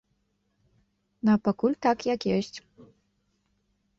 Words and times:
А 1.33 1.35
пакуль 1.47 1.77
так, 1.85 1.97
як 2.13 2.21
ёсць. 2.37 2.57